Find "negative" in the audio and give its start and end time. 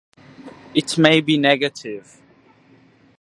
1.37-2.19